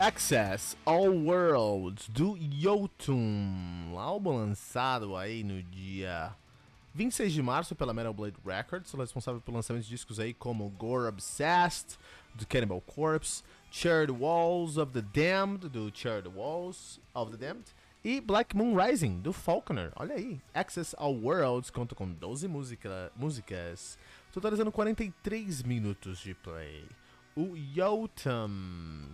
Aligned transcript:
Access 0.00 0.76
All 0.84 1.10
Worlds 1.10 2.08
do 2.08 2.38
Jotun, 2.38 3.98
álbum 3.98 4.36
lançado 4.36 5.16
aí 5.16 5.42
no 5.42 5.60
dia 5.60 6.32
26 6.94 7.32
de 7.32 7.42
março 7.42 7.74
pela 7.74 7.92
Metal 7.92 8.14
Blade 8.14 8.36
Records, 8.46 8.92
responsável 8.92 9.40
pelo 9.40 9.56
lançamento 9.56 9.82
de 9.82 9.88
discos 9.88 10.20
aí 10.20 10.32
como 10.32 10.70
Gore 10.70 11.08
Obsessed 11.08 11.98
do 12.32 12.46
Cannibal 12.46 12.80
Corpse, 12.80 13.42
Charred 13.72 14.12
Walls 14.12 14.76
of 14.76 14.92
the 14.92 15.02
Damned 15.02 15.68
do 15.68 15.90
Charred 15.92 16.28
Walls 16.28 17.00
of 17.12 17.36
the 17.36 17.36
Damned 17.36 17.66
e 18.04 18.20
Black 18.20 18.56
Moon 18.56 18.80
Rising 18.80 19.18
do 19.18 19.32
Falconer. 19.32 19.90
Olha 19.96 20.14
aí, 20.14 20.40
Access 20.54 20.94
All 20.96 21.16
Worlds 21.16 21.70
conta 21.70 21.96
com 21.96 22.08
12 22.08 22.46
música, 22.46 23.10
músicas, 23.16 23.98
totalizando 24.32 24.70
43 24.70 25.64
minutos 25.64 26.20
de 26.20 26.34
play 26.34 26.84
o 27.38 27.56
Yotam, 27.56 28.50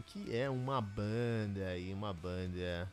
que 0.07 0.35
é 0.35 0.49
uma 0.49 0.81
banda 0.81 1.67
aí, 1.67 1.93
uma 1.93 2.11
banda 2.11 2.91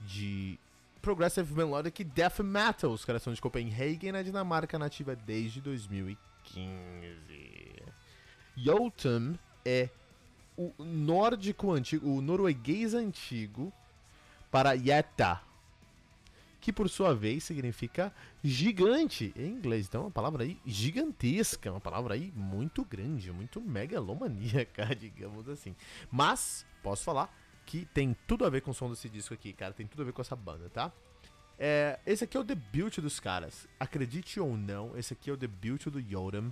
de 0.00 0.58
progressive 1.00 1.54
melodic 1.54 2.02
death 2.02 2.40
metal. 2.40 2.90
Os 2.90 3.04
caras 3.04 3.22
são 3.22 3.32
de 3.32 3.40
Copenhagen, 3.40 4.10
na 4.10 4.20
Dinamarca, 4.20 4.76
nativa 4.76 5.14
desde 5.14 5.60
2015. 5.60 6.18
Yotam 8.58 9.38
é 9.64 9.90
o 10.56 10.72
nórdico 10.76 11.70
antigo, 11.70 12.08
o 12.08 12.20
norueguês 12.20 12.94
antigo 12.94 13.72
para 14.50 14.72
Yeta, 14.72 15.40
que 16.64 16.72
por 16.72 16.88
sua 16.88 17.14
vez 17.14 17.44
significa 17.44 18.10
gigante 18.42 19.34
em 19.36 19.50
inglês. 19.50 19.86
Então, 19.86 20.00
é 20.00 20.04
uma 20.04 20.10
palavra 20.10 20.44
aí 20.44 20.58
gigantesca, 20.64 21.70
uma 21.70 21.78
palavra 21.78 22.14
aí 22.14 22.32
muito 22.34 22.82
grande, 22.86 23.30
muito 23.30 23.60
megalomaníaca, 23.60 24.86
digamos 24.96 25.46
assim. 25.46 25.76
Mas, 26.10 26.64
posso 26.82 27.04
falar 27.04 27.30
que 27.66 27.84
tem 27.92 28.16
tudo 28.26 28.46
a 28.46 28.48
ver 28.48 28.62
com 28.62 28.70
o 28.70 28.74
som 28.74 28.88
desse 28.88 29.10
disco 29.10 29.34
aqui, 29.34 29.52
cara, 29.52 29.74
tem 29.74 29.86
tudo 29.86 30.00
a 30.00 30.04
ver 30.06 30.12
com 30.12 30.22
essa 30.22 30.34
banda, 30.34 30.70
tá? 30.70 30.90
É, 31.58 32.00
esse 32.06 32.24
aqui 32.24 32.34
é 32.34 32.40
o 32.40 32.44
debut 32.44 32.98
dos 32.98 33.20
caras. 33.20 33.68
Acredite 33.78 34.40
ou 34.40 34.56
não, 34.56 34.96
esse 34.96 35.12
aqui 35.12 35.28
é 35.28 35.34
o 35.34 35.36
debut 35.36 35.88
do 35.88 36.00
Yodam. 36.00 36.50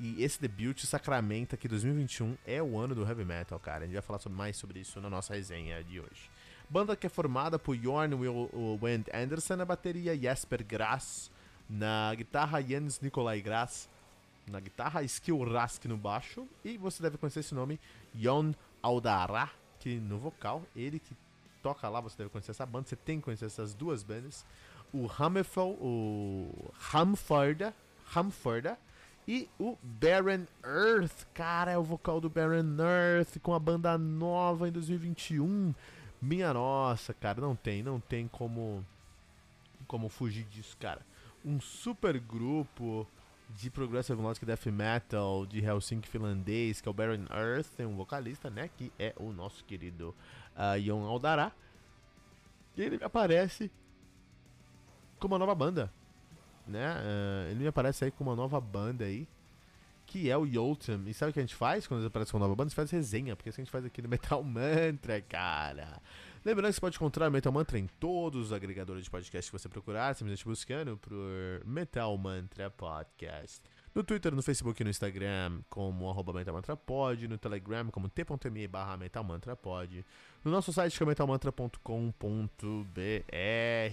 E 0.00 0.22
esse 0.22 0.40
debut 0.40 0.78
sacramenta 0.84 1.56
que 1.56 1.68
2021 1.68 2.36
é 2.46 2.62
o 2.62 2.78
ano 2.78 2.94
do 2.94 3.06
heavy 3.06 3.24
metal, 3.24 3.58
cara. 3.60 3.84
A 3.84 3.86
gente 3.86 3.94
vai 3.94 4.02
falar 4.02 4.20
mais 4.30 4.56
sobre 4.56 4.80
isso 4.80 5.00
na 5.00 5.08
nossa 5.08 5.34
resenha 5.34 5.82
de 5.84 6.00
hoje. 6.00 6.30
Banda 6.68 6.96
que 6.96 7.06
é 7.06 7.10
formada 7.10 7.58
por 7.58 7.76
Jorn 7.76 8.14
Wendt 8.80 9.10
Anderson 9.14 9.56
na 9.56 9.64
bateria, 9.64 10.16
Jesper 10.16 10.64
Grass 10.64 11.30
na 11.68 12.14
guitarra, 12.14 12.62
Jens 12.62 13.00
Nikolai 13.00 13.40
Grass 13.40 13.88
na 14.50 14.58
guitarra, 14.58 15.02
Skill 15.02 15.44
Rask 15.44 15.84
no 15.84 15.96
baixo 15.96 16.46
e 16.64 16.76
você 16.76 17.02
deve 17.02 17.16
conhecer 17.16 17.40
esse 17.40 17.54
nome, 17.54 17.78
Jon 18.14 18.52
Aldara, 18.82 19.50
que 19.78 20.00
no 20.00 20.18
vocal, 20.18 20.62
ele 20.74 20.98
que 20.98 21.16
toca 21.62 21.88
lá, 21.88 22.00
você 22.00 22.16
deve 22.16 22.30
conhecer 22.30 22.50
essa 22.50 22.66
banda, 22.66 22.88
você 22.88 22.96
tem 22.96 23.18
que 23.18 23.24
conhecer 23.24 23.46
essas 23.46 23.72
duas 23.74 24.02
bandas, 24.02 24.44
o 24.92 25.08
Hammerfell, 25.18 25.76
o 25.80 26.72
Hamforda, 26.92 27.74
Hamforda 28.14 28.78
e 29.26 29.48
o 29.58 29.76
Baron 29.82 30.46
Earth, 30.64 31.26
cara, 31.32 31.70
é 31.70 31.78
o 31.78 31.82
vocal 31.82 32.20
do 32.20 32.28
Baron 32.28 32.76
Earth 32.78 33.38
com 33.40 33.54
a 33.54 33.58
banda 33.58 33.96
nova 33.96 34.68
em 34.68 34.72
2021. 34.72 35.74
Minha 36.20 36.52
nossa, 36.52 37.14
cara, 37.14 37.40
não 37.40 37.54
tem, 37.54 37.82
não 37.82 38.00
tem 38.00 38.28
como 38.28 38.84
como 39.86 40.08
fugir 40.08 40.44
disso, 40.44 40.76
cara. 40.78 41.04
Um 41.44 41.60
super 41.60 42.18
grupo 42.18 43.06
de 43.50 43.70
progressive 43.70 44.18
melodic 44.18 44.46
death 44.46 44.66
metal 44.66 45.44
de 45.44 45.62
Helsinki 45.62 46.08
finlandês, 46.08 46.80
que 46.80 46.88
é 46.88 46.90
o 46.90 46.94
Baron 46.94 47.26
Earth, 47.30 47.68
tem 47.76 47.86
um 47.86 47.96
vocalista, 47.96 48.48
né, 48.48 48.70
que 48.76 48.90
é 48.98 49.12
o 49.18 49.32
nosso 49.32 49.64
querido 49.64 50.14
uh, 50.56 50.80
Jon 50.80 51.04
Aldará. 51.04 51.52
E 52.76 52.82
ele 52.82 53.04
aparece 53.04 53.70
com 55.18 55.26
uma 55.26 55.38
nova 55.38 55.54
banda, 55.54 55.92
né? 56.72 56.96
Uh, 56.96 57.50
ele 57.50 57.60
me 57.60 57.66
aparece 57.68 58.04
aí 58.04 58.10
com 58.10 58.24
uma 58.24 58.34
nova 58.34 58.60
banda 58.60 59.04
aí, 59.04 59.28
que 60.06 60.30
é 60.30 60.36
o 60.36 60.44
Yotam. 60.44 61.02
E 61.06 61.14
sabe 61.14 61.30
o 61.30 61.32
que 61.32 61.38
a 61.38 61.42
gente 61.42 61.54
faz 61.54 61.86
quando 61.86 62.00
ele 62.00 62.08
aparece 62.08 62.32
com 62.32 62.38
uma 62.38 62.46
nova 62.46 62.56
banda? 62.56 62.66
A 62.66 62.70
gente 62.70 62.76
faz 62.76 62.90
resenha, 62.90 63.36
porque 63.36 63.50
isso 63.50 63.60
a 63.60 63.64
gente 63.64 63.70
faz 63.70 63.84
aqui 63.84 64.02
no 64.02 64.08
Metal 64.10 64.42
Mantra, 64.42 65.20
cara. 65.20 66.00
Lembrando 66.44 66.70
que 66.70 66.74
você 66.74 66.80
pode 66.80 66.96
encontrar 66.96 67.28
o 67.28 67.30
Metal 67.30 67.52
Mantra 67.52 67.78
em 67.78 67.86
todos 68.00 68.46
os 68.46 68.52
agregadores 68.52 69.04
de 69.04 69.10
podcast 69.10 69.50
que 69.50 69.58
você 69.58 69.68
procurar, 69.68 70.14
simplesmente 70.14 70.44
buscando 70.44 70.96
por 70.96 71.64
Metal 71.64 72.18
Mantra 72.18 72.68
Podcast. 72.70 73.62
No 73.94 74.02
Twitter, 74.02 74.34
no 74.34 74.42
Facebook 74.42 74.80
e 74.80 74.84
no 74.84 74.90
Instagram 74.90 75.60
como 75.68 76.08
arroba 76.08 76.32
no 77.28 77.36
Telegram 77.36 77.90
como 77.90 78.08
t.me 78.08 78.66
barra 78.66 78.96
metalmantrapod, 78.96 80.02
no 80.42 80.50
nosso 80.50 80.72
site 80.72 80.96
que 80.96 81.02
é 81.02 81.06
metalmantra.com.br 81.06 81.78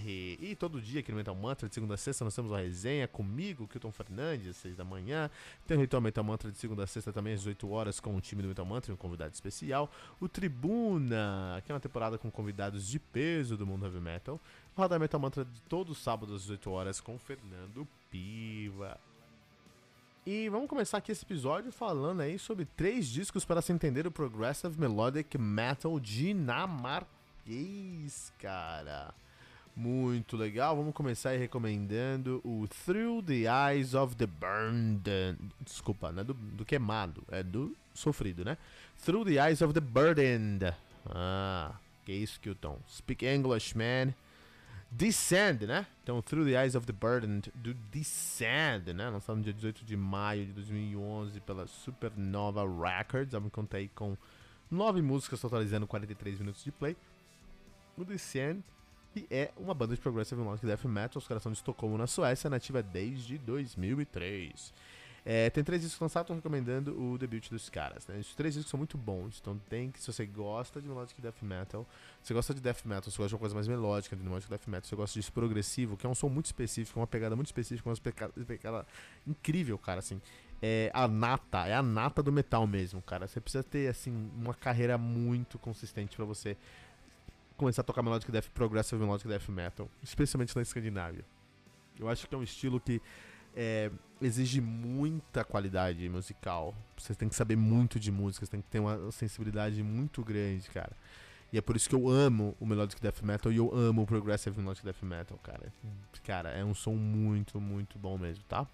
e 0.08 0.56
todo 0.58 0.80
dia 0.80 1.00
aqui 1.00 1.10
no 1.10 1.18
Metal 1.18 1.34
Mantra, 1.34 1.68
de 1.68 1.74
segunda 1.74 1.94
a 1.94 1.96
sexta, 1.98 2.24
nós 2.24 2.34
temos 2.34 2.50
uma 2.50 2.60
resenha 2.60 3.06
comigo, 3.06 3.68
Kilton 3.68 3.92
Fernandes, 3.92 4.48
às 4.48 4.56
6 4.56 4.74
da 4.74 4.84
manhã, 4.84 5.30
tem 5.66 5.76
o 5.76 5.80
Ritual 5.80 6.00
Metal 6.00 6.24
Mantra 6.24 6.50
de 6.50 6.56
segunda 6.56 6.84
a 6.84 6.86
sexta 6.86 7.12
também 7.12 7.34
às 7.34 7.40
18 7.40 7.70
horas 7.70 8.00
com 8.00 8.16
o 8.16 8.20
time 8.22 8.40
do 8.40 8.48
Metal 8.48 8.64
Mantra 8.64 8.92
e 8.92 8.94
um 8.94 8.96
convidado 8.96 9.34
especial, 9.34 9.90
o 10.18 10.30
Tribuna, 10.30 11.62
que 11.66 11.72
é 11.72 11.74
uma 11.74 11.80
temporada 11.80 12.16
com 12.16 12.30
convidados 12.30 12.88
de 12.88 12.98
peso 12.98 13.54
do 13.54 13.66
mundo 13.66 13.84
heavy 13.84 14.00
metal, 14.00 14.40
o 14.74 14.80
Radar 14.80 14.98
Metal 14.98 15.20
Mantra 15.20 15.44
de 15.44 15.60
todo 15.64 15.94
sábado 15.94 16.34
às 16.34 16.40
18 16.40 16.70
horas 16.70 17.02
com 17.02 17.18
Fernando 17.18 17.86
Piva. 18.10 18.98
E 20.26 20.48
vamos 20.50 20.68
começar 20.68 20.98
aqui 20.98 21.10
esse 21.12 21.24
episódio 21.24 21.72
falando 21.72 22.20
aí 22.20 22.38
sobre 22.38 22.66
três 22.66 23.08
discos 23.08 23.42
para 23.42 23.62
se 23.62 23.72
entender 23.72 24.06
o 24.06 24.10
Progressive 24.10 24.78
Melodic 24.78 25.38
Metal 25.38 25.98
dinamarquês, 25.98 27.08
cara. 28.38 29.14
Muito 29.74 30.36
legal. 30.36 30.76
Vamos 30.76 30.92
começar 30.92 31.30
aí 31.30 31.38
recomendando 31.38 32.42
o 32.44 32.68
Through 32.84 33.22
the 33.22 33.44
Eyes 33.72 33.94
of 33.94 34.14
the 34.16 34.26
Burned. 34.26 35.08
Desculpa, 35.60 36.12
não 36.12 36.20
é 36.20 36.24
do, 36.24 36.34
do 36.34 36.66
queimado, 36.66 37.24
é 37.30 37.42
do 37.42 37.74
sofrido, 37.94 38.44
né? 38.44 38.58
Through 39.02 39.24
the 39.24 39.42
Eyes 39.48 39.62
of 39.62 39.72
the 39.72 39.80
Burdened. 39.80 40.74
Ah, 41.06 41.72
que 42.04 42.12
isso, 42.12 42.38
Kilton. 42.40 42.78
Speak 42.86 43.24
English, 43.24 43.74
man. 43.74 44.12
Descend, 44.90 45.66
né? 45.66 45.86
Então, 46.02 46.20
Through 46.20 46.46
the 46.46 46.60
Eyes 46.60 46.74
of 46.74 46.84
the 46.84 46.92
Burdened, 46.92 47.52
do 47.54 47.72
Descend, 47.92 48.92
né? 48.92 49.08
Lançado 49.08 49.36
no 49.36 49.42
dia 49.42 49.52
18 49.52 49.84
de 49.84 49.96
maio 49.96 50.46
de 50.46 50.52
2011 50.52 51.40
pela 51.40 51.66
Supernova 51.68 52.62
Records. 52.62 53.32
Vamos 53.32 53.52
contar 53.52 53.78
aí 53.78 53.88
com 53.88 54.16
nove 54.68 55.00
músicas, 55.00 55.40
totalizando 55.40 55.86
43 55.86 56.40
minutos 56.40 56.64
de 56.64 56.72
play. 56.72 56.96
O 57.96 58.04
Descend, 58.04 58.64
que 59.12 59.26
é 59.30 59.52
uma 59.56 59.74
banda 59.74 59.94
de 59.94 60.00
progressive 60.00 60.40
melodic 60.40 60.66
death 60.66 60.84
metal. 60.84 61.18
Os 61.18 61.28
caras 61.28 61.42
são 61.42 61.52
de 61.52 61.58
Estocolmo, 61.58 61.96
na 61.96 62.08
Suécia, 62.08 62.50
nativa 62.50 62.82
desde 62.82 63.38
2003. 63.38 64.72
É, 65.24 65.50
tem 65.50 65.62
três 65.62 65.82
discos 65.82 66.00
lançados, 66.00 66.28
tô 66.28 66.34
recomendando 66.34 66.98
o 66.98 67.18
debut 67.18 67.50
dos 67.50 67.68
caras. 67.68 68.06
Né? 68.06 68.18
Os 68.18 68.34
três 68.34 68.54
discos 68.54 68.70
são 68.70 68.78
muito 68.78 68.96
bons, 68.96 69.38
então 69.40 69.58
tem 69.68 69.90
que, 69.90 70.00
se 70.00 70.06
você 70.10 70.24
gosta 70.24 70.80
de 70.80 70.88
melodic 70.88 71.20
death 71.20 71.42
metal, 71.42 71.86
você 72.22 72.32
gosta 72.32 72.54
de 72.54 72.60
death 72.60 72.84
metal, 72.84 73.10
você 73.10 73.18
gosta 73.18 73.28
de 73.28 73.34
uma 73.34 73.40
coisa 73.40 73.54
mais 73.54 73.68
melódica 73.68 74.16
de 74.16 74.22
melodic 74.22 74.48
death 74.48 74.66
metal, 74.66 74.88
você 74.88 74.96
gosta 74.96 75.18
disso 75.18 75.32
progressivo, 75.32 75.96
que 75.96 76.06
é 76.06 76.08
um 76.08 76.14
som 76.14 76.28
muito 76.28 76.46
específico, 76.46 76.98
uma 76.98 77.06
pegada 77.06 77.36
muito 77.36 77.48
específica, 77.48 77.88
uma 77.88 77.96
pegada 78.46 78.86
incrível, 79.26 79.76
cara, 79.78 79.98
assim. 79.98 80.20
É 80.62 80.90
a 80.92 81.08
nata, 81.08 81.66
é 81.66 81.74
a 81.74 81.82
nata 81.82 82.22
do 82.22 82.30
metal 82.30 82.66
mesmo, 82.66 83.00
cara. 83.00 83.26
Você 83.26 83.40
precisa 83.40 83.64
ter, 83.64 83.88
assim, 83.88 84.30
uma 84.36 84.52
carreira 84.52 84.98
muito 84.98 85.58
consistente 85.58 86.16
para 86.16 86.24
você 86.26 86.54
começar 87.56 87.80
a 87.82 87.84
tocar 87.84 88.02
melodic 88.02 88.30
death, 88.30 88.48
progressive 88.54 89.02
melodic 89.02 89.26
death 89.26 89.48
metal, 89.48 89.88
especialmente 90.02 90.54
na 90.54 90.62
Escandinávia. 90.62 91.24
Eu 91.98 92.08
acho 92.08 92.26
que 92.26 92.34
é 92.34 92.38
um 92.38 92.42
estilo 92.42 92.80
que 92.80 93.00
é, 93.54 93.90
exige 94.20 94.60
muita 94.60 95.44
qualidade 95.44 96.08
musical. 96.08 96.74
Você 96.96 97.14
tem 97.14 97.28
que 97.28 97.34
saber 97.34 97.56
muito 97.56 97.98
de 97.98 98.10
música, 98.10 98.44
você 98.44 98.52
tem 98.52 98.60
que 98.60 98.68
ter 98.68 98.80
uma 98.80 99.10
sensibilidade 99.10 99.82
muito 99.82 100.22
grande, 100.22 100.68
cara. 100.70 100.92
E 101.52 101.58
é 101.58 101.60
por 101.60 101.74
isso 101.74 101.88
que 101.88 101.94
eu 101.94 102.08
amo 102.08 102.56
o 102.60 102.66
Melodic 102.66 103.00
Death 103.00 103.22
Metal 103.22 103.50
e 103.50 103.56
eu 103.56 103.74
amo 103.74 104.02
o 104.02 104.06
Progressive 104.06 104.56
Melodic 104.58 104.84
Death 104.84 105.02
Metal, 105.02 105.38
cara. 105.42 105.72
Cara, 106.24 106.50
é 106.50 106.64
um 106.64 106.74
som 106.74 106.94
muito, 106.94 107.60
muito 107.60 107.98
bom 107.98 108.16
mesmo, 108.16 108.44
tá? 108.44 108.66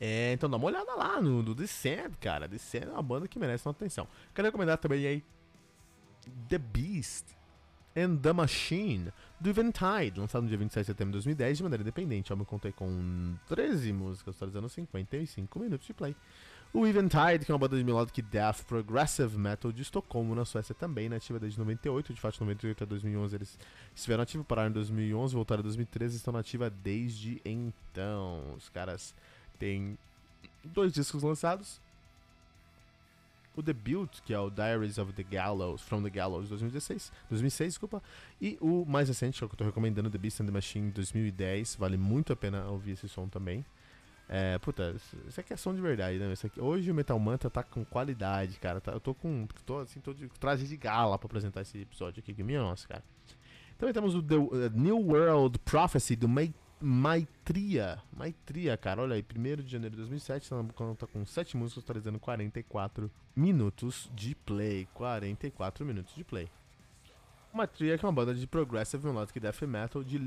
É, 0.00 0.32
então 0.32 0.48
dá 0.48 0.56
uma 0.56 0.66
olhada 0.66 0.94
lá 0.94 1.20
no, 1.20 1.42
no 1.42 1.54
Descent, 1.54 2.12
cara. 2.20 2.48
Descent 2.48 2.84
é 2.84 2.90
uma 2.90 3.02
banda 3.02 3.28
que 3.28 3.38
merece 3.38 3.64
nossa 3.66 3.76
atenção. 3.78 4.08
Quero 4.34 4.46
recomendar 4.46 4.78
também 4.78 5.06
aí 5.06 5.24
The 6.48 6.58
Beast 6.58 7.37
and 7.98 8.16
the 8.18 8.32
Machine, 8.32 9.12
do 9.40 9.50
Eventide, 9.50 10.18
lançado 10.18 10.42
no 10.42 10.48
dia 10.48 10.58
27 10.58 10.84
de 10.84 10.86
setembro 10.86 11.12
de 11.12 11.16
2010 11.16 11.56
de 11.56 11.62
maneira 11.62 11.82
independente. 11.82 12.30
Eu 12.30 12.36
me 12.36 12.44
contei 12.44 12.72
com 12.72 13.34
13 13.48 13.92
músicas, 13.92 14.36
totalizando 14.36 14.68
55 14.68 15.58
minutos 15.58 15.86
de 15.86 15.94
play. 15.94 16.14
O 16.72 16.86
Eventide, 16.86 17.46
que 17.46 17.50
é 17.50 17.54
uma 17.54 17.58
banda 17.58 17.78
de 17.78 17.84
melodic 17.84 18.20
death 18.20 18.62
progressive 18.66 19.38
metal 19.38 19.72
de 19.72 19.80
Estocolmo, 19.80 20.34
na 20.34 20.44
Suécia 20.44 20.74
também, 20.74 21.08
nativa 21.08 21.40
desde 21.40 21.58
98, 21.58 22.12
de 22.12 22.20
fato 22.20 22.34
de 22.34 22.40
98 22.40 22.84
a 22.84 22.86
2011 22.86 23.36
eles 23.36 23.58
estiveram 23.94 24.22
ativos, 24.22 24.46
pararam 24.46 24.68
em 24.68 24.72
2011, 24.74 25.34
voltaram 25.34 25.60
em 25.60 25.64
2013 25.64 26.16
estão 26.16 26.32
nativa 26.32 26.68
desde 26.68 27.40
então. 27.42 28.54
Os 28.54 28.68
caras 28.68 29.14
têm 29.58 29.96
dois 30.62 30.92
discos 30.92 31.22
lançados, 31.22 31.80
o 33.58 33.62
debut, 33.62 34.20
que 34.24 34.32
é 34.32 34.38
o 34.38 34.48
Diaries 34.48 34.98
of 34.98 35.12
the 35.12 35.24
Gallows, 35.24 35.82
From 35.82 36.02
the 36.02 36.10
Gallows 36.10 36.48
2016, 36.48 37.10
2006, 37.28 37.72
desculpa, 37.74 38.00
e 38.40 38.56
o 38.60 38.84
mais 38.86 39.08
recente, 39.08 39.36
que 39.36 39.44
é 39.44 39.46
eu 39.46 39.50
tô 39.50 39.64
recomendando, 39.64 40.08
The 40.08 40.16
Beast 40.16 40.40
and 40.40 40.46
the 40.46 40.52
Machine 40.52 40.92
2010, 40.92 41.74
vale 41.74 41.96
muito 41.96 42.32
a 42.32 42.36
pena 42.36 42.66
ouvir 42.66 42.92
esse 42.92 43.08
som 43.08 43.28
também. 43.28 43.64
É, 44.28 44.58
puta, 44.58 44.94
isso 45.26 45.40
aqui 45.40 45.52
é 45.54 45.56
som 45.56 45.74
de 45.74 45.80
verdade, 45.80 46.18
né? 46.18 46.32
Isso 46.32 46.46
aqui, 46.46 46.60
hoje 46.60 46.88
o 46.88 46.94
Metal 46.94 47.18
Manta 47.18 47.50
tá 47.50 47.64
com 47.64 47.84
qualidade, 47.84 48.60
cara. 48.60 48.80
Tá, 48.80 48.92
eu 48.92 49.00
tô 49.00 49.14
com. 49.14 49.48
tô 49.64 49.78
assim, 49.78 50.00
tô 50.00 50.12
de 50.12 50.28
traje 50.38 50.68
de 50.68 50.76
gala 50.76 51.18
pra 51.18 51.26
apresentar 51.26 51.62
esse 51.62 51.80
episódio 51.80 52.20
aqui, 52.20 52.34
que 52.34 52.42
minha 52.44 52.60
nossa, 52.60 52.86
cara. 52.86 53.02
Também 53.78 53.92
temos 53.92 54.14
o 54.14 54.22
The, 54.22 54.36
uh, 54.36 54.70
New 54.74 54.98
World 54.98 55.58
Prophecy 55.60 56.14
do 56.14 56.28
May 56.28 56.52
Maitria. 56.80 58.00
Maitria, 58.16 58.76
cara, 58.76 59.02
olha 59.02 59.16
aí, 59.16 59.22
1 59.22 59.62
de 59.62 59.70
janeiro 59.70 59.96
de 59.96 60.02
2007, 60.02 60.50
quando 60.74 60.96
tá 60.96 61.06
com 61.06 61.24
7 61.24 61.56
músicas, 61.56 61.82
totalizando 61.82 62.18
44 62.18 63.10
minutos 63.34 64.10
de 64.14 64.34
play. 64.34 64.86
44 64.94 65.84
minutos 65.84 66.14
de 66.14 66.24
play. 66.24 66.48
Maitria 67.52 67.98
que 67.98 68.04
é 68.04 68.08
uma 68.08 68.12
banda 68.12 68.34
de 68.34 68.46
progressive 68.46 69.04
melodic 69.04 69.40
death 69.40 69.62
metal 69.62 70.04
de 70.04 70.18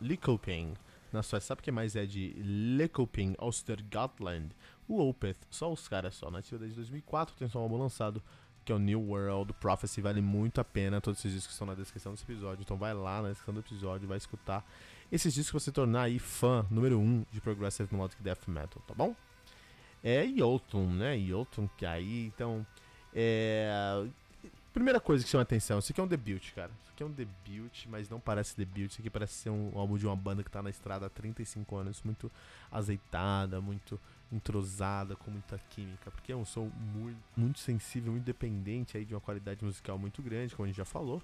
Lycoping. 0.00 0.74
Na 1.12 1.22
Suécia, 1.22 1.48
sabe 1.48 1.60
o 1.60 1.62
que 1.62 1.70
mais 1.70 1.94
é 1.94 2.04
de 2.04 2.30
Lycoping, 2.76 3.36
Östergötland? 3.40 4.48
O 4.88 5.08
Opeth, 5.08 5.36
só 5.48 5.72
os 5.72 5.86
caras 5.86 6.16
só, 6.16 6.30
nativa 6.30 6.58
desde 6.58 6.76
2004, 6.76 7.36
tem 7.36 7.48
só 7.48 7.60
um 7.60 7.62
álbum 7.62 7.76
lançado 7.76 8.20
que 8.64 8.72
é 8.72 8.74
o 8.74 8.78
New 8.78 9.00
World 9.00 9.52
Prophecy, 9.54 10.00
vale 10.00 10.20
muito 10.20 10.60
a 10.60 10.64
pena, 10.64 11.00
todos 11.00 11.20
esses 11.20 11.32
discos 11.32 11.54
estão 11.54 11.66
na 11.66 11.74
descrição 11.74 12.12
desse 12.12 12.24
episódio, 12.24 12.62
então 12.62 12.76
vai 12.76 12.94
lá 12.94 13.22
na 13.22 13.28
descrição 13.28 13.54
do 13.54 13.60
episódio, 13.60 14.08
vai 14.08 14.18
escutar 14.18 14.64
esses 15.12 15.34
discos 15.34 15.52
pra 15.52 15.60
se 15.60 15.72
tornar 15.72 16.02
aí 16.02 16.18
fã 16.18 16.66
número 16.70 16.98
1 16.98 17.02
um 17.02 17.26
de 17.30 17.40
Progressive 17.40 17.94
Melodic 17.94 18.22
Death 18.22 18.48
Metal, 18.48 18.82
tá 18.86 18.94
bom? 18.94 19.14
É 20.02 20.26
Jotun, 20.26 20.90
né? 20.92 21.18
Jotun 21.18 21.66
que 21.78 21.86
aí, 21.86 22.26
então. 22.26 22.66
É. 23.14 24.04
Primeira 24.72 25.00
coisa 25.00 25.24
que 25.24 25.30
chama 25.30 25.42
atenção, 25.42 25.78
isso 25.78 25.92
aqui 25.92 26.00
é 26.00 26.04
um 26.04 26.08
debut, 26.08 26.52
cara. 26.52 26.70
Isso 26.82 26.90
aqui 26.92 27.02
é 27.02 27.06
um 27.06 27.10
debut, 27.10 27.86
mas 27.88 28.08
não 28.08 28.18
parece 28.18 28.56
debut. 28.56 28.90
Isso 28.90 29.00
aqui 29.00 29.08
parece 29.08 29.34
ser 29.34 29.50
um 29.50 29.70
álbum 29.74 29.96
de 29.96 30.04
uma 30.04 30.16
banda 30.16 30.42
que 30.42 30.50
tá 30.50 30.62
na 30.62 30.68
estrada 30.68 31.06
há 31.06 31.08
35 31.08 31.76
anos, 31.76 32.02
muito 32.02 32.30
azeitada, 32.70 33.60
muito 33.60 34.00
entrosada, 34.34 35.14
com 35.16 35.30
muita 35.30 35.58
química, 35.70 36.10
porque 36.10 36.32
é 36.32 36.36
um 36.36 36.44
som 36.44 36.70
muito, 36.94 37.18
muito 37.36 37.58
sensível, 37.58 38.12
muito 38.12 38.24
dependente 38.24 38.96
aí 38.96 39.04
de 39.04 39.14
uma 39.14 39.20
qualidade 39.20 39.64
musical 39.64 39.98
muito 39.98 40.22
grande, 40.22 40.54
como 40.54 40.64
a 40.64 40.68
gente 40.68 40.76
já 40.76 40.84
falou. 40.84 41.22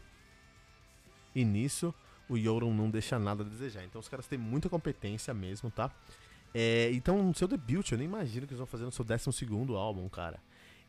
E 1.34 1.44
nisso, 1.44 1.94
o 2.28 2.36
Yoron 2.36 2.72
não 2.72 2.90
deixa 2.90 3.18
nada 3.18 3.42
a 3.42 3.46
desejar. 3.46 3.84
Então 3.84 4.00
os 4.00 4.08
caras 4.08 4.26
têm 4.26 4.38
muita 4.38 4.68
competência 4.68 5.34
mesmo, 5.34 5.70
tá? 5.70 5.90
É, 6.52 6.90
então, 6.92 7.22
no 7.22 7.34
seu 7.34 7.46
debut, 7.46 7.90
eu 7.92 7.98
nem 7.98 8.06
imagino 8.06 8.46
que 8.46 8.52
eles 8.52 8.58
vão 8.58 8.66
fazer 8.66 8.84
no 8.84 8.92
seu 8.92 9.04
12 9.04 9.74
álbum, 9.76 10.08
cara. 10.08 10.40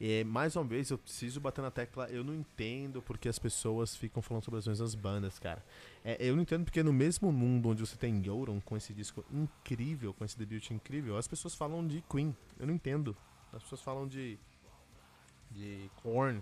É, 0.03 0.24
mais 0.24 0.56
uma 0.56 0.65
vez, 0.65 0.89
eu 0.89 0.98
preciso 0.98 1.39
bater 1.39 1.62
na 1.62 1.69
tecla. 1.69 2.09
Eu 2.09 2.24
não 2.24 2.33
entendo 2.33 3.03
porque 3.03 3.30
as 3.30 3.38
pessoas 3.38 3.95
ficam 3.95 4.19
falando 4.19 4.44
sobre 4.44 4.57
as 4.57 4.65
mesmas 4.65 4.95
bandas, 4.95 5.38
cara. 5.38 5.63
É, 6.03 6.18
eu 6.19 6.36
não 6.36 6.42
entendo 6.42 6.63
porque 6.63 6.81
no 6.81 6.92
mesmo 6.92 7.31
mundo 7.31 7.69
onde 7.69 7.86
você 7.86 7.95
tem 7.95 8.19
Yoron 8.25 8.59
com 8.62 8.75
esse 8.75 8.95
disco 8.95 9.24
incrível, 9.31 10.12
com 10.12 10.25
esse 10.25 10.36
debut 10.36 10.71
incrível, 10.71 11.18
as 11.18 11.27
pessoas 11.27 11.53
falam 11.53 11.86
de 11.86 12.03
Queen. 12.09 12.36
Eu 12.59 12.65
não 12.65 12.74
entendo. 12.74 13.15
As 13.53 13.62
pessoas 13.62 13.81
falam 13.81 14.07
de. 14.07 14.39
de 15.51 15.88
Korn. 16.01 16.42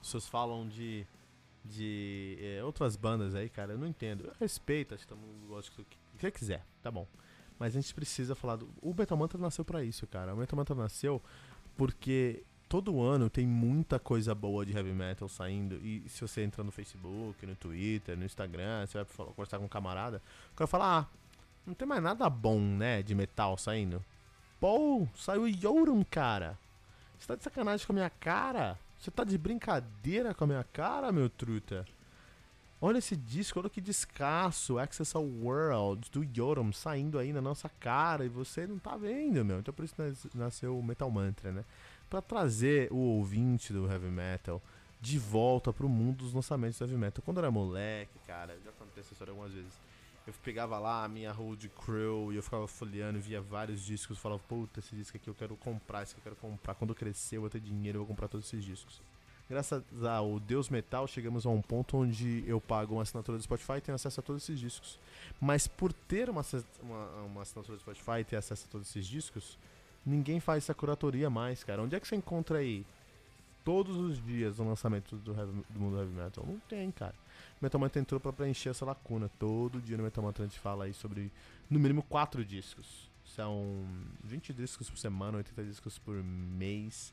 As 0.00 0.06
pessoas 0.08 0.26
falam 0.26 0.66
de 0.66 1.06
de 1.64 2.38
é, 2.40 2.64
outras 2.64 2.96
bandas 2.96 3.34
aí, 3.34 3.48
cara, 3.48 3.74
eu 3.74 3.78
não 3.78 3.86
entendo. 3.86 4.24
Eu 4.24 4.32
respeito, 4.40 4.94
acho 4.94 5.04
que 5.04 5.08
todo 5.08 5.18
mundo 5.18 5.46
gosta 5.48 5.70
do 5.76 5.84
que, 5.84 5.98
que 6.18 6.30
quiser, 6.30 6.64
tá 6.82 6.90
bom. 6.90 7.06
Mas 7.58 7.76
a 7.76 7.80
gente 7.80 7.94
precisa 7.94 8.34
falar 8.34 8.56
do. 8.56 8.68
O 8.80 8.94
Metal 8.94 9.18
Mantra 9.18 9.38
nasceu 9.38 9.64
para 9.64 9.84
isso, 9.84 10.06
cara. 10.06 10.34
O 10.34 10.36
Metal 10.36 10.56
Mantra 10.56 10.74
nasceu 10.74 11.22
porque 11.76 12.44
todo 12.68 13.00
ano 13.00 13.30
tem 13.30 13.46
muita 13.46 13.98
coisa 13.98 14.34
boa 14.34 14.64
de 14.64 14.76
heavy 14.76 14.92
metal 14.92 15.28
saindo. 15.28 15.76
E 15.76 16.08
se 16.08 16.20
você 16.20 16.42
entra 16.42 16.62
no 16.62 16.70
Facebook, 16.70 17.44
no 17.46 17.56
Twitter, 17.56 18.16
no 18.16 18.24
Instagram, 18.24 18.86
você 18.86 18.98
vai 18.98 19.26
conversar 19.28 19.58
com 19.58 19.64
um 19.64 19.68
camarada, 19.68 20.22
o 20.52 20.56
cara 20.56 20.68
fala: 20.68 21.00
Ah, 21.00 21.06
não 21.66 21.74
tem 21.74 21.88
mais 21.88 22.02
nada 22.02 22.28
bom, 22.28 22.60
né, 22.60 23.02
de 23.02 23.14
metal 23.14 23.56
saindo. 23.56 24.04
Pô, 24.60 25.06
saiu 25.16 25.48
Yorum, 25.48 26.04
cara. 26.04 26.58
Você 27.18 27.26
tá 27.26 27.34
de 27.34 27.42
sacanagem 27.42 27.86
com 27.86 27.92
a 27.92 27.94
minha 27.94 28.10
cara? 28.10 28.78
Você 28.98 29.10
tá 29.10 29.24
de 29.24 29.38
brincadeira 29.38 30.34
com 30.34 30.44
a 30.44 30.46
minha 30.46 30.64
cara, 30.64 31.12
meu 31.12 31.30
truta? 31.30 31.86
Olha 32.80 32.98
esse 32.98 33.16
disco, 33.16 33.58
olha 33.58 33.68
que 33.68 33.80
descasso, 33.80 34.78
Access 34.78 35.16
ao 35.16 35.24
World, 35.24 36.08
do 36.12 36.22
Yoram, 36.22 36.72
saindo 36.72 37.18
aí 37.18 37.32
na 37.32 37.40
nossa 37.40 37.68
cara 37.68 38.24
e 38.24 38.28
você 38.28 38.68
não 38.68 38.78
tá 38.78 38.96
vendo, 38.96 39.44
meu. 39.44 39.58
Então 39.58 39.74
por 39.74 39.84
isso 39.84 39.96
nasceu 40.34 40.78
o 40.78 40.82
Metal 40.82 41.10
Mantra, 41.10 41.50
né? 41.50 41.64
Pra 42.08 42.22
trazer 42.22 42.90
o 42.90 42.96
ouvinte 42.96 43.72
do 43.72 43.90
Heavy 43.90 44.08
Metal 44.08 44.62
de 45.00 45.18
volta 45.18 45.72
pro 45.72 45.88
mundo 45.88 46.18
dos 46.18 46.32
lançamentos 46.32 46.78
do 46.78 46.84
Heavy 46.84 46.96
Metal. 46.96 47.22
Quando 47.24 47.38
eu 47.38 47.44
era 47.44 47.50
moleque, 47.50 48.18
cara, 48.26 48.58
já 48.64 48.72
contei 48.72 49.00
essa 49.00 49.12
história 49.12 49.32
algumas 49.32 49.52
vezes. 49.52 49.72
Eu 50.26 50.34
pegava 50.44 50.78
lá 50.78 51.04
a 51.04 51.08
minha 51.08 51.32
road 51.32 51.70
crew 51.70 52.32
e 52.32 52.36
eu 52.36 52.42
ficava 52.42 52.68
folheando, 52.68 53.18
via 53.18 53.40
vários 53.40 53.82
discos, 53.82 54.18
falava, 54.18 54.42
puta, 54.46 54.80
esse 54.80 54.94
disco 54.94 55.16
aqui 55.16 55.28
eu 55.28 55.34
quero 55.34 55.56
comprar, 55.56 56.02
esse 56.02 56.12
aqui 56.12 56.20
eu 56.20 56.24
quero 56.24 56.36
comprar. 56.36 56.74
Quando 56.74 56.90
eu 56.90 56.94
crescer, 56.94 57.36
eu 57.36 57.40
vou 57.42 57.50
ter 57.50 57.60
dinheiro, 57.60 57.96
eu 57.96 58.00
vou 58.00 58.08
comprar 58.08 58.28
todos 58.28 58.46
esses 58.46 58.62
discos. 58.62 59.00
Graças 59.48 59.82
ao 60.04 60.38
Deus 60.38 60.68
Metal, 60.68 61.06
chegamos 61.06 61.46
a 61.46 61.48
um 61.48 61.62
ponto 61.62 61.96
onde 61.96 62.44
eu 62.46 62.60
pago 62.60 62.96
uma 62.96 63.02
assinatura 63.02 63.38
do 63.38 63.44
Spotify 63.44 63.78
e 63.78 63.80
tenho 63.80 63.96
acesso 63.96 64.20
a 64.20 64.22
todos 64.22 64.42
esses 64.42 64.60
discos. 64.60 64.98
Mas 65.40 65.66
por 65.66 65.90
ter 65.90 66.28
uma, 66.28 66.44
uma, 66.82 67.06
uma 67.22 67.42
assinatura 67.42 67.78
do 67.78 67.80
Spotify 67.80 68.20
e 68.20 68.24
ter 68.24 68.36
acesso 68.36 68.66
a 68.68 68.70
todos 68.70 68.90
esses 68.90 69.06
discos, 69.06 69.56
ninguém 70.08 70.40
faz 70.40 70.64
essa 70.64 70.74
curatoria 70.74 71.28
mais, 71.28 71.62
cara. 71.62 71.82
Onde 71.82 71.94
é 71.94 72.00
que 72.00 72.08
você 72.08 72.16
encontra 72.16 72.58
aí 72.58 72.84
todos 73.64 73.96
os 73.96 74.24
dias 74.24 74.58
o 74.58 74.64
lançamento 74.64 75.16
do, 75.16 75.32
heavy, 75.32 75.64
do 75.68 75.80
mundo 75.80 75.98
heavy 75.98 76.12
metal? 76.12 76.44
Não 76.46 76.58
tem, 76.60 76.90
cara. 76.90 77.14
Metal 77.60 77.80
Mantra 77.80 78.00
entrou 78.00 78.20
para 78.20 78.32
preencher 78.32 78.70
essa 78.70 78.84
lacuna. 78.84 79.30
Todo 79.38 79.80
dia 79.80 79.96
no 79.96 80.02
Metal 80.02 80.22
Mantra 80.24 80.44
a 80.44 80.46
gente 80.46 80.58
fala 80.58 80.84
aí 80.84 80.94
sobre, 80.94 81.30
no 81.68 81.78
mínimo, 81.78 82.02
4 82.04 82.44
discos. 82.44 83.08
São 83.24 83.84
20 84.24 84.52
discos 84.52 84.88
por 84.88 84.98
semana, 84.98 85.38
80 85.38 85.64
discos 85.64 85.98
por 85.98 86.14
mês, 86.14 87.12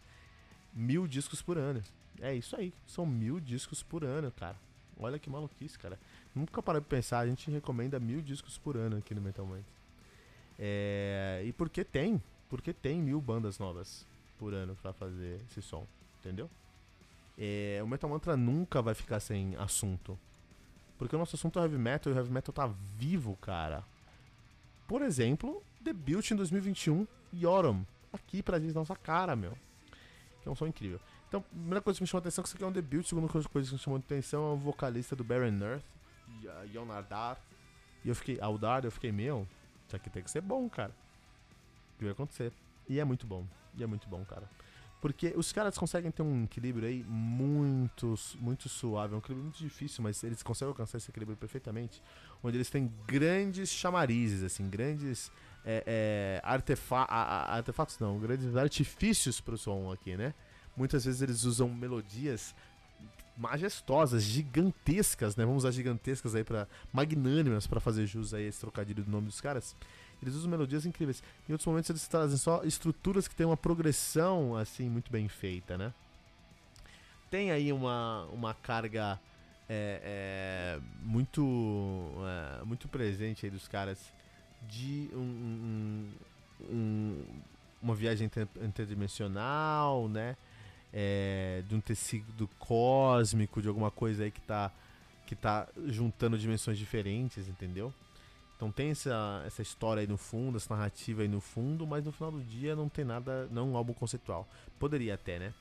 mil 0.74 1.08
discos 1.08 1.42
por 1.42 1.58
ano. 1.58 1.84
É 2.22 2.34
isso 2.34 2.56
aí, 2.56 2.74
são 2.88 3.06
mil 3.06 3.40
discos 3.40 3.84
por 3.84 4.04
ano, 4.04 4.32
cara. 4.32 4.56
Olha 4.98 5.20
que 5.20 5.30
maluquice, 5.30 5.78
cara. 5.78 6.00
Nunca 6.34 6.64
parei 6.64 6.80
pra 6.80 6.98
pensar, 6.98 7.20
a 7.20 7.28
gente 7.28 7.52
recomenda 7.52 8.00
mil 8.00 8.22
discos 8.22 8.58
por 8.58 8.78
ano 8.78 8.98
aqui 8.98 9.14
no 9.14 9.22
Metal 9.22 9.46
Mantra. 9.46 9.66
É... 10.58 11.44
E 11.46 11.52
porque 11.52 11.84
tem, 11.84 12.22
porque 12.56 12.74
tem 12.74 13.02
mil 13.02 13.20
bandas 13.22 13.60
novas 13.60 14.06
por 14.38 14.54
ano 14.54 14.76
para 14.82 14.94
fazer 14.94 15.42
esse 15.50 15.62
som, 15.62 15.86
entendeu? 16.20 16.50
É... 17.38 17.80
O 17.84 17.88
Metal 17.88 18.10
Mantra 18.10 18.38
nunca 18.38 18.82
vai 18.82 18.94
ficar 18.94 19.20
sem 19.20 19.56
assunto. 19.56 20.18
Porque 20.98 21.16
o 21.16 21.20
nosso 21.20 21.36
assunto 21.36 21.60
é 21.60 21.64
heavy 21.64 21.78
metal 21.78 22.12
e 22.12 22.16
o 22.16 22.18
heavy 22.18 22.32
metal 22.32 22.54
tá 22.54 22.68
vivo, 22.98 23.36
cara. 23.42 23.84
Por 24.88 25.02
exemplo, 25.02 25.62
debut 25.82 26.32
em 26.32 26.36
2021, 26.36 27.06
Yoram. 27.34 27.86
Aqui 28.14 28.42
pra 28.42 28.60
gente 28.60 28.74
nossa 28.74 28.96
cara, 28.96 29.36
meu. 29.36 29.58
Que 30.42 30.48
é 30.48 30.52
um 30.52 30.56
som 30.56 30.68
incrível. 30.68 31.00
Então, 31.28 31.42
a 31.42 31.44
primeira 31.44 31.82
coisa 31.82 31.98
que 31.98 32.04
me 32.04 32.08
chamou 32.08 32.20
a 32.20 32.24
atenção 32.24 32.42
é 32.42 32.44
que 32.44 32.48
isso 32.48 32.56
aqui 32.56 32.64
é 32.64 32.68
um 32.68 32.72
debut. 32.72 33.06
A 33.06 33.10
segunda 33.10 33.28
coisa 33.28 33.48
que 33.50 33.58
me 33.58 33.78
chamou 33.78 33.98
a 33.98 34.00
atenção 34.00 34.52
é 34.52 34.54
o 34.54 34.58
vocalista 34.58 35.16
do 35.16 35.24
Baron 35.24 35.60
Earth, 35.62 35.84
Jon 36.72 36.90
Ardar. 36.92 37.38
E 38.06 38.10
eu 38.10 38.16
fiquei, 38.16 38.40
Aldar, 38.40 38.86
eu 38.86 38.92
fiquei, 38.92 39.12
meu, 39.12 39.48
isso 39.88 39.96
aqui 39.96 40.10
tem 40.10 40.24
que 40.24 40.32
ser 40.32 40.42
bom, 40.42 40.70
cara. 40.70 40.94
Vai 42.04 42.12
acontecer? 42.12 42.52
E 42.88 43.00
é 43.00 43.06
muito 43.06 43.26
bom. 43.26 43.46
E 43.78 43.84
é 43.84 43.88
muito 43.88 44.08
bom, 44.08 44.24
cara. 44.26 44.50
Porque 45.02 45.34
os 45.36 45.52
caras 45.52 45.78
conseguem 45.78 46.10
ter 46.10 46.24
um 46.24 46.46
equilíbrio 46.46 46.88
aí 46.88 47.04
muito, 47.08 48.16
muito 48.40 48.68
suave. 48.68 49.14
É 49.14 49.16
um 49.16 49.20
equilíbrio 49.20 49.44
muito 49.44 49.60
difícil, 49.60 50.04
mas 50.04 50.24
eles 50.24 50.42
conseguem 50.42 50.70
alcançar 50.70 50.98
esse 50.98 51.12
equilíbrio 51.12 51.38
perfeitamente. 51.38 52.02
Onde 52.44 52.58
eles 52.58 52.70
têm 52.70 52.92
grandes 53.06 53.70
chamarizes, 53.70 54.42
assim, 54.42 54.68
grandes 54.70 55.32
é, 55.66 55.84
é, 55.86 56.42
artefa 56.44 57.06
artefatos, 57.10 58.00
não, 58.00 58.20
grandes 58.20 58.56
artifícios 58.56 59.40
pro 59.40 59.58
som 59.58 59.92
aqui, 59.92 60.16
né? 60.16 60.34
Muitas 60.76 61.06
vezes 61.06 61.22
eles 61.22 61.44
usam 61.44 61.70
melodias 61.70 62.56
majestosas, 63.38 64.24
gigantescas, 64.24 65.36
né? 65.36 65.46
Vamos 65.46 65.64
usar 65.64 65.72
gigantescas 65.72 66.36
aí 66.36 66.44
para 66.44 66.68
magnânimas 66.94 67.68
para 67.68 67.80
fazer 67.80 68.06
jus 68.06 68.34
aí 68.34 68.46
esse 68.46 68.60
trocadilho 68.60 69.04
do 69.04 69.12
nome 69.12 69.28
dos 69.28 69.42
caras 69.42 69.76
Eles 70.26 70.38
usam 70.38 70.50
melodias 70.50 70.86
incríveis. 70.86 71.22
Em 71.48 71.52
outros 71.52 71.68
momentos 71.68 71.90
eles 71.90 72.08
trazem 72.08 72.38
só 72.38 72.64
estruturas 72.64 73.28
que 73.28 73.36
têm 73.36 73.46
uma 73.46 73.58
progressão 73.58 74.56
assim 74.56 74.90
muito 74.90 75.12
bem 75.12 75.28
feita, 75.28 75.78
né? 75.78 75.94
Tem 77.30 77.52
aí 77.52 77.72
uma, 77.72 78.26
uma 78.32 78.54
carga 78.54 79.20
é, 79.68 80.78
é, 80.78 80.80
muito 81.02 82.12
é, 82.62 82.64
muito 82.66 82.88
presente 82.88 83.46
aí 83.46 83.52
dos 83.52 83.68
caras 83.68 84.00
de 84.70 85.10
um, 85.14 85.18
um, 85.20 86.12
um, 86.70 87.24
uma 87.82 87.96
viagem 87.96 88.30
interdimensional, 88.62 90.08
né? 90.08 90.36
É, 90.94 91.62
de 91.68 91.76
um 91.76 91.82
tecido 91.82 92.48
cósmico, 92.58 93.62
de 93.62 93.68
alguma 93.68 93.92
coisa 93.92 94.24
aí 94.24 94.32
que 94.32 94.40
tá, 94.40 94.72
que 95.26 95.36
tá 95.36 95.68
juntando 95.88 96.38
dimensões 96.38 96.78
diferentes, 96.78 97.50
entendeu? 97.50 97.94
Então 98.56 98.72
tem 98.72 98.92
essa, 98.92 99.44
essa 99.46 99.62
história 99.62 100.02
aí 100.02 100.08
no 100.08 100.18
fundo, 100.18 100.58
essa 100.58 100.74
narrativa 100.74 101.22
aí 101.22 101.28
no 101.28 101.42
fundo, 101.42 101.86
mas 101.86 102.06
no 102.06 102.12
final 102.12 102.32
do 102.32 102.42
dia 102.42 102.76
não 102.76 102.88
tem 102.88 103.04
nada, 103.04 103.48
não 103.52 103.72
um 103.72 103.78
álbum 103.78 103.94
conceitual. 103.94 104.48
Poderia 104.80 105.16
até, 105.16 105.40
né? 105.40 105.54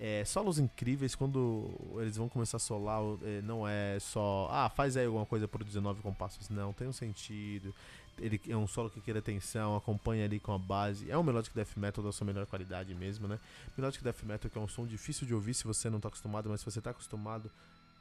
É, 0.00 0.24
solos 0.24 0.60
incríveis, 0.60 1.16
quando 1.16 1.70
eles 1.98 2.16
vão 2.16 2.28
começar 2.28 2.56
a 2.56 2.60
solar, 2.60 3.02
é, 3.24 3.42
não 3.42 3.66
é 3.66 3.98
só, 3.98 4.48
ah, 4.50 4.70
faz 4.70 4.96
aí 4.96 5.04
alguma 5.04 5.26
coisa 5.26 5.48
por 5.48 5.64
19 5.64 6.02
compassos. 6.02 6.48
Não, 6.48 6.72
tem 6.72 6.86
um 6.86 6.92
sentido. 6.92 7.74
Ele 8.16 8.40
é 8.48 8.56
um 8.56 8.66
solo 8.66 8.90
que 8.90 9.00
queira 9.00 9.18
atenção, 9.18 9.76
acompanha 9.76 10.24
ali 10.24 10.38
com 10.38 10.52
a 10.52 10.58
base. 10.58 11.10
É 11.10 11.18
um 11.18 11.22
Melodic 11.22 11.54
Death 11.54 11.76
Metal 11.76 12.02
da 12.02 12.12
sua 12.12 12.26
melhor 12.26 12.46
qualidade 12.46 12.94
mesmo, 12.94 13.26
né? 13.26 13.38
Melodic 13.76 14.02
Death 14.02 14.22
Metal 14.22 14.50
que 14.50 14.56
é 14.56 14.60
um 14.60 14.68
som 14.68 14.86
difícil 14.86 15.26
de 15.26 15.34
ouvir 15.34 15.54
se 15.54 15.64
você 15.64 15.90
não 15.90 16.00
tá 16.00 16.08
acostumado, 16.08 16.48
mas 16.48 16.60
se 16.60 16.66
você 16.66 16.80
tá 16.80 16.90
acostumado, 16.90 17.50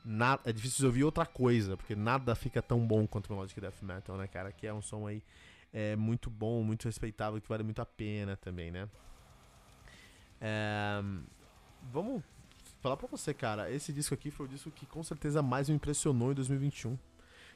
nada, 0.08 0.42
é 0.46 0.54
difícil 0.54 0.80
de 0.80 0.86
ouvir 0.86 1.04
outra 1.04 1.26
coisa, 1.26 1.76
porque 1.76 1.96
nada 1.96 2.34
fica 2.34 2.62
tão 2.62 2.86
bom 2.88 3.06
quanto 3.06 3.32
Melodic 3.32 3.60
Death 3.60 3.82
Metal, 3.82 4.18
né, 4.18 4.26
cara? 4.28 4.52
Que 4.54 4.66
é 4.66 4.74
um 4.74 4.82
som 4.82 5.06
aí 5.06 5.22
é, 5.74 5.96
muito 5.98 6.30
bom, 6.30 6.64
muito 6.64 6.86
respeitável, 6.86 7.42
que 7.42 7.50
vale 7.50 7.64
muito 7.64 7.82
a 7.82 7.86
pena 7.86 8.38
também, 8.38 8.72
né? 8.72 8.88
É, 10.40 11.02
vamos 11.92 12.24
falar 12.80 12.96
pra 12.96 13.08
você, 13.08 13.34
cara. 13.34 13.70
Esse 13.70 13.92
disco 13.92 14.14
aqui 14.14 14.32
foi 14.32 14.46
o 14.46 14.50
disco 14.50 14.72
que 14.72 14.86
com 14.86 15.04
certeza 15.04 15.42
mais 15.42 15.68
me 15.68 15.76
impressionou 15.76 16.32
em 16.32 16.36
2021. 16.36 16.98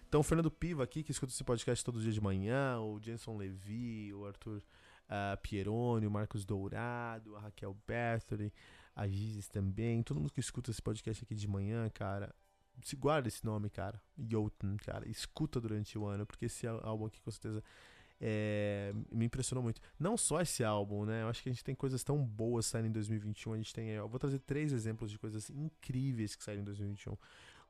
Então, 0.07 0.19
o 0.19 0.23
Fernando 0.23 0.51
Piva 0.51 0.83
aqui, 0.83 1.03
que 1.03 1.11
escuta 1.11 1.31
esse 1.31 1.43
podcast 1.43 1.85
todo 1.85 2.01
dia 2.01 2.11
de 2.11 2.19
manhã, 2.19 2.77
o 2.81 2.99
Jenson 3.01 3.37
Levi, 3.37 4.13
o 4.13 4.25
Arthur 4.25 4.57
uh, 4.57 5.37
Pieroni, 5.41 6.05
o 6.05 6.11
Marcos 6.11 6.43
Dourado, 6.43 7.37
a 7.37 7.39
Raquel 7.39 7.73
Bertoli, 7.87 8.51
a 8.95 9.07
Gizes 9.07 9.47
também, 9.47 10.03
todo 10.03 10.19
mundo 10.19 10.31
que 10.31 10.39
escuta 10.39 10.71
esse 10.71 10.81
podcast 10.81 11.23
aqui 11.23 11.35
de 11.35 11.47
manhã, 11.47 11.89
cara, 11.89 12.33
se 12.83 12.95
guarda 12.95 13.27
esse 13.27 13.45
nome, 13.45 13.69
cara. 13.69 14.01
Jotun, 14.17 14.77
cara. 14.77 15.07
Escuta 15.07 15.59
durante 15.59 15.97
o 15.97 16.05
ano, 16.05 16.25
porque 16.25 16.45
esse 16.45 16.67
álbum 16.67 17.05
aqui 17.05 17.21
com 17.21 17.31
certeza 17.31 17.63
é, 18.19 18.93
me 19.11 19.25
impressionou 19.25 19.63
muito. 19.63 19.81
Não 19.99 20.15
só 20.15 20.41
esse 20.41 20.63
álbum, 20.63 21.05
né? 21.05 21.23
Eu 21.23 21.29
acho 21.29 21.41
que 21.41 21.49
a 21.49 21.51
gente 21.51 21.63
tem 21.63 21.75
coisas 21.75 22.03
tão 22.03 22.23
boas 22.23 22.65
saindo 22.65 22.87
em 22.87 22.91
2021. 22.91 23.53
A 23.53 23.57
gente 23.57 23.73
tem. 23.73 23.89
Eu 23.89 24.07
vou 24.07 24.19
trazer 24.19 24.39
três 24.39 24.71
exemplos 24.71 25.11
de 25.11 25.17
coisas 25.17 25.49
incríveis 25.49 26.35
que 26.35 26.43
saíram 26.43 26.61
em 26.61 26.65
2021. 26.65 27.17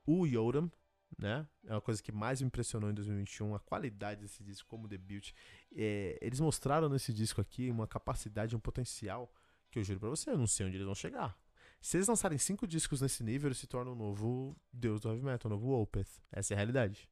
O 0.06 0.26
Yoram, 0.26 0.72
né? 1.18 1.48
É 1.66 1.74
uma 1.74 1.82
coisa 1.82 2.02
que 2.02 2.12
mais 2.12 2.42
me 2.42 2.48
impressionou 2.48 2.90
em 2.90 2.94
2021, 2.94 3.56
a 3.56 3.60
qualidade 3.60 4.22
desse 4.22 4.44
disco 4.44 4.68
como 4.70 4.88
debut. 4.88 5.32
É, 5.74 6.18
eles 6.22 6.40
mostraram 6.40 6.90
nesse 6.90 7.14
disco 7.14 7.40
aqui 7.40 7.70
uma 7.70 7.88
capacidade, 7.88 8.56
um 8.56 8.60
potencial 8.60 9.34
que 9.72 9.80
eu 9.80 9.84
juro 9.84 10.00
pra 10.00 10.10
você, 10.10 10.30
eu 10.30 10.38
não 10.38 10.48
sei 10.48 10.66
onde 10.66 10.76
eles 10.76 10.86
vão 10.86 10.94
chegar. 10.96 11.38
Se 11.82 11.98
eles 11.98 12.08
lançarem 12.08 12.38
cinco 12.38 12.68
discos 12.68 13.02
nesse 13.02 13.24
nível, 13.24 13.48
eles 13.48 13.58
se 13.58 13.66
tornam 13.66 13.94
o 13.94 13.96
novo 13.96 14.56
deus 14.72 15.02
do 15.02 15.10
heavy 15.10 15.24
metal, 15.24 15.52
o 15.52 15.56
novo 15.56 15.82
Opeth. 15.82 16.22
Essa 16.32 16.54
é 16.54 16.56
a 16.56 16.58
realidade. 16.58 17.10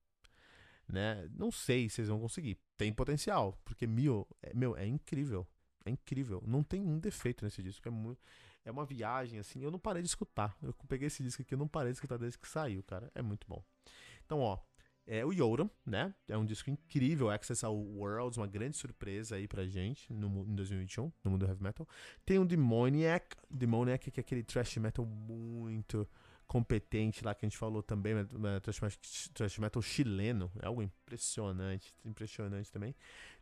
Né? 0.87 1.27
Não 1.33 1.51
sei 1.51 1.89
se 1.89 2.01
eles 2.01 2.09
vão 2.09 2.19
conseguir. 2.19 2.59
Tem 2.77 2.93
potencial, 2.93 3.59
porque 3.63 3.87
Mio, 3.87 4.27
é, 4.41 4.53
meu, 4.53 4.75
é 4.77 4.85
incrível. 4.85 5.47
É 5.85 5.89
incrível. 5.89 6.43
Não 6.45 6.61
tem 6.61 6.81
um 6.81 6.99
defeito 6.99 7.43
nesse 7.43 7.63
disco. 7.63 7.87
É, 7.87 7.91
muito, 7.91 8.21
é 8.63 8.69
uma 8.69 8.85
viagem, 8.85 9.39
assim. 9.39 9.63
Eu 9.63 9.71
não 9.71 9.79
parei 9.79 10.03
de 10.03 10.07
escutar. 10.07 10.55
Eu 10.61 10.73
peguei 10.87 11.07
esse 11.07 11.23
disco 11.23 11.41
aqui, 11.41 11.53
eu 11.53 11.57
não 11.57 11.67
parei 11.67 11.91
de 11.91 11.97
escutar 11.97 12.17
desde 12.17 12.37
que 12.37 12.47
saiu, 12.47 12.83
cara. 12.83 13.11
É 13.15 13.21
muito 13.21 13.47
bom. 13.47 13.63
Então, 14.23 14.39
ó, 14.39 14.59
é 15.09 15.25
o 15.25 15.33
Yoram, 15.33 15.69
né? 15.83 16.13
É 16.27 16.37
um 16.37 16.45
disco 16.45 16.69
incrível, 16.69 17.31
Access 17.31 17.65
ao 17.65 17.75
Worlds, 17.75 18.37
uma 18.37 18.45
grande 18.45 18.77
surpresa 18.77 19.35
aí 19.35 19.47
pra 19.47 19.65
gente 19.65 20.13
no, 20.13 20.45
em 20.47 20.53
2021, 20.53 21.11
no 21.23 21.31
mundo 21.31 21.45
do 21.45 21.49
heavy 21.49 21.63
metal. 21.63 21.87
Tem 22.23 22.37
o 22.37 22.45
Demoniac, 22.45 23.35
Demoniac 23.49 24.11
que 24.11 24.19
é 24.19 24.21
aquele 24.21 24.43
thrash 24.43 24.77
metal 24.77 25.03
muito 25.03 26.07
competente 26.49 27.23
lá 27.23 27.35
que 27.35 27.45
a 27.45 27.47
gente 27.47 27.57
falou 27.57 27.83
também, 27.83 28.15
né? 28.15 28.25
thrash, 28.59 29.29
thrash 29.35 29.59
metal 29.59 29.81
chileno, 29.83 30.51
é 30.59 30.65
algo 30.65 30.81
impressionante, 30.81 31.93
impressionante 32.03 32.71
também. 32.71 32.95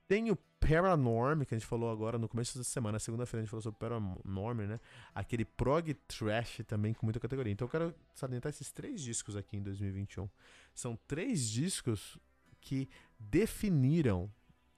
Tem 0.05 0.29
o 0.29 0.35
Paranorm, 0.59 1.43
que 1.45 1.55
a 1.55 1.57
gente 1.57 1.65
falou 1.65 1.89
agora 1.89 2.17
no 2.17 2.27
começo 2.27 2.57
da 2.57 2.65
semana, 2.65 2.99
segunda-feira 2.99 3.41
a 3.41 3.43
gente 3.45 3.49
falou 3.49 3.61
sobre 3.61 3.79
Paranorm, 3.79 4.59
né? 4.67 4.77
Aquele 5.15 5.45
prog 5.45 5.93
trash 6.05 6.61
também 6.67 6.93
com 6.93 7.05
muita 7.05 7.19
categoria. 7.19 7.53
Então 7.53 7.65
eu 7.65 7.71
quero 7.71 7.95
salientar 8.13 8.49
esses 8.49 8.73
três 8.73 9.01
discos 9.01 9.37
aqui 9.37 9.55
em 9.55 9.63
2021. 9.63 10.29
São 10.73 10.99
três 11.07 11.49
discos 11.49 12.17
que 12.59 12.89
definiram 13.17 14.29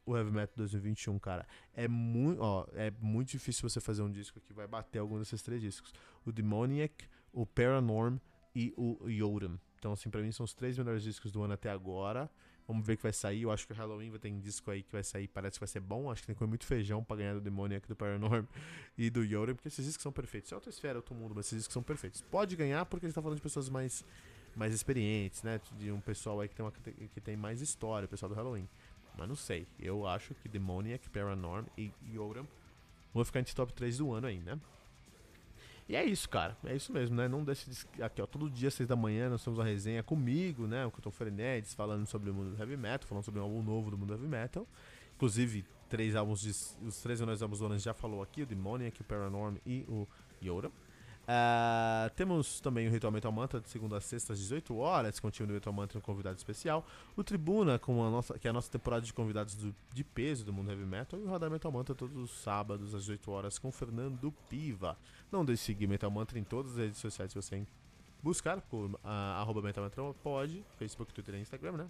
o 0.06 0.16
Heavy 0.16 0.32
Metal 0.32 0.54
2021, 0.56 1.18
cara. 1.18 1.48
É 1.74 1.88
muito, 1.88 2.42
ó, 2.44 2.68
é 2.74 2.92
muito 3.00 3.30
difícil 3.30 3.68
você 3.68 3.80
fazer 3.82 4.04
um 4.04 4.12
disco 4.12 4.40
que 4.40 4.54
vai 4.54 4.68
bater 4.68 5.00
algum 5.00 5.18
desses 5.18 5.42
três 5.42 5.62
discos. 5.62 5.92
O 6.24 6.32
Demoniac, 6.32 7.08
o 7.34 7.46
Paranorm 7.46 8.18
e 8.56 8.74
o 8.78 9.08
Yodam. 9.08 9.60
Então, 9.78 9.94
assim, 9.94 10.10
pra 10.10 10.22
mim 10.22 10.32
são 10.32 10.44
os 10.44 10.54
três 10.54 10.78
melhores 10.78 11.04
discos 11.04 11.32
do 11.32 11.42
ano 11.42 11.54
até 11.54 11.70
agora. 11.70 12.30
Vamos 12.68 12.86
ver 12.86 12.94
o 12.94 12.98
que 12.98 13.04
vai 13.04 13.14
sair. 13.14 13.42
Eu 13.42 13.52
acho 13.52 13.66
que 13.66 13.74
o 13.74 13.76
Halloween 13.76 14.12
vai 14.12 14.20
ter 14.20 14.32
um 14.32 14.40
disco 14.40 14.70
aí 14.70 14.84
que 14.84 14.92
vai 14.92 15.04
sair. 15.04 15.28
Parece 15.28 15.56
que 15.56 15.62
vai 15.62 15.68
ser 15.68 15.80
bom. 15.80 16.12
Acho 16.12 16.22
que 16.22 16.28
tem 16.28 16.36
que 16.36 16.40
comer 16.40 16.50
muito 16.50 16.66
feijão 16.68 17.04
pra 17.04 17.16
ganhar 17.16 17.34
do 17.34 17.42
Demoniac, 17.42 17.88
do 17.88 17.96
Paranorm 17.96 18.46
e 18.96 19.10
do 19.10 19.24
Yoda. 19.24 19.56
Porque 19.56 19.70
esses 19.70 19.86
discos 19.86 20.04
são 20.04 20.12
perfeitos. 20.12 20.52
É 20.52 20.56
outra 20.56 20.70
esfera, 20.70 21.00
outro 21.00 21.16
mundo, 21.16 21.34
mas 21.34 21.48
esses 21.48 21.60
discos 21.60 21.74
são 21.74 21.82
perfeitos. 21.82 22.22
Pode 22.22 22.56
ganhar 22.56 22.86
porque 22.86 23.06
a 23.06 23.10
gente 23.10 23.16
tá 23.16 23.22
falando 23.22 23.38
de 23.38 23.42
pessoas 23.42 23.70
mais, 23.70 24.06
mais 24.56 24.74
experientes, 24.74 25.42
né? 25.42 25.60
De 25.80 25.92
um 25.92 26.00
pessoal 26.00 26.40
aí 26.42 26.48
que 26.48 26.56
tem, 26.56 26.64
uma, 26.64 26.72
que 26.72 27.22
tem 27.22 27.36
mais 27.36 27.60
história, 27.60 28.06
o 28.06 28.10
pessoal 28.10 28.30
do 28.30 28.36
Halloween. 28.36 28.70
Mas 29.18 29.28
não 29.28 29.36
sei. 29.36 29.66
Eu 29.80 30.06
acho 30.06 30.36
que 30.36 30.48
Demoniac, 30.48 31.10
Paranorm 31.10 31.66
e 31.76 31.92
Yoda 32.06 32.46
vão 33.12 33.26
ficar 33.26 33.40
entre 33.40 33.56
top 33.56 33.74
3 33.74 33.98
do 33.98 34.14
ano 34.14 34.28
aí, 34.28 34.40
né? 34.40 34.60
E 35.90 35.96
é 35.96 36.06
isso, 36.06 36.30
cara. 36.30 36.56
É 36.64 36.76
isso 36.76 36.94
mesmo, 36.94 37.16
né? 37.16 37.28
Não 37.28 37.44
deixe 37.44 37.68
de... 37.68 38.04
Aqui, 38.04 38.22
ó, 38.22 38.28
todo 38.28 38.48
dia, 38.48 38.70
seis 38.70 38.88
da 38.88 38.96
manhã, 38.96 39.28
nós 39.28 39.44
temos 39.44 39.58
uma 39.58 39.66
resenha 39.66 40.04
comigo, 40.04 40.68
né? 40.68 40.86
O 40.86 40.92
Couton 40.92 41.10
Frenedes, 41.10 41.74
falando 41.74 42.06
sobre 42.06 42.30
o 42.30 42.34
mundo 42.34 42.52
do 42.52 42.62
heavy 42.62 42.78
metal, 42.78 43.08
falando 43.08 43.24
sobre 43.24 43.40
um 43.40 43.44
álbum 43.44 43.64
novo 43.64 43.90
do 43.90 43.98
mundo 43.98 44.10
do 44.10 44.14
heavy 44.14 44.28
metal. 44.28 44.68
Inclusive, 45.16 45.66
três 45.90 46.16
álbuns 46.16 46.42
de... 46.42 46.52
Os 46.88 47.02
três 47.02 47.20
melhores 47.20 47.42
álbuns 47.42 47.58
do 47.58 47.66
ano 47.66 47.80
já 47.80 47.96
falou 47.96 48.22
aqui, 48.22 48.44
o 48.44 48.46
Demoniac, 48.46 49.02
o 49.02 49.04
Paranorm 49.04 49.58
e 49.66 49.84
o 49.90 50.08
Yoda. 50.40 50.72
Uh, 51.30 52.10
temos 52.16 52.60
também 52.60 52.88
o 52.88 52.92
Ritual 52.92 53.14
Metal 53.14 53.32
Mantra 53.32 53.60
de 53.60 53.70
segunda 53.70 53.98
a 53.98 54.02
sexta 54.02 54.34
às 54.34 54.40
18 54.40 54.76
horas, 54.76 55.20
com 55.20 55.28
o 55.28 55.32
time 55.32 55.48
do 55.48 55.54
Ritual 55.54 55.72
Mantra 55.72 56.00
um 56.00 56.02
convidado 56.02 56.36
especial. 56.36 56.84
O 57.16 57.24
Tribuna, 57.24 57.78
com 57.78 58.04
a 58.04 58.10
nossa, 58.10 58.40
que 58.40 58.48
é 58.48 58.50
a 58.50 58.54
nossa 58.54 58.72
temporada 58.72 59.06
de 59.06 59.14
convidados 59.14 59.54
do, 59.54 59.76
de 59.94 60.04
peso 60.04 60.44
do 60.44 60.52
mundo 60.52 60.72
heavy 60.72 60.88
metal. 60.88 61.20
E 61.20 61.24
o 61.24 61.30
Radar 61.30 61.52
Metal 61.52 61.72
Mantra 61.72 61.94
todos 61.94 62.18
os 62.18 62.32
sábados 62.42 62.96
às 62.96 63.02
18 63.02 63.30
horas 63.30 63.60
com 63.60 63.72
Fernando 63.72 64.34
Piva. 64.50 64.98
Não 65.32 65.46
deixe 65.46 65.62
de 65.62 65.66
seguir 65.68 65.88
Metal 65.88 66.10
Mantra 66.10 66.40
em 66.40 66.44
todas 66.44 66.72
as 66.72 66.78
redes 66.80 66.98
sociais 66.98 67.32
que 67.32 67.40
você 67.40 67.64
buscar, 68.24 68.60
por 68.62 68.86
uh, 68.86 69.00
arroba 69.04 69.62
Metal 69.62 69.84
Mantra 69.84 70.04
pode, 70.24 70.66
Facebook, 70.80 71.14
Twitter 71.14 71.36
e 71.36 71.42
Instagram, 71.42 71.74
né? 71.74 71.90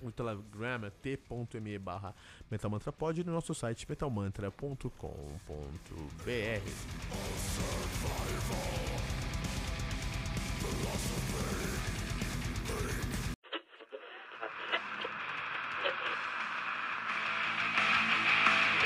O 0.00 0.12
Telegram 0.12 0.86
é 0.86 0.90
t.me 0.90 1.78
barra 1.78 2.14
metalmantrapod 2.50 3.20
e 3.20 3.24
no 3.24 3.32
nosso 3.32 3.54
site 3.54 3.86
metalmantra.com.br. 3.88 4.88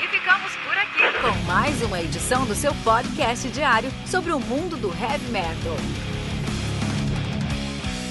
E 0.01 0.07
ficamos 0.07 0.55
por 0.55 0.77
aqui 0.77 1.19
com 1.21 1.45
mais 1.45 1.81
uma 1.83 2.01
edição 2.01 2.45
do 2.45 2.55
seu 2.55 2.73
podcast 2.83 3.49
diário 3.49 3.91
sobre 4.07 4.31
o 4.31 4.39
mundo 4.39 4.75
do 4.77 4.89
heavy 4.89 5.29
metal. 5.31 5.77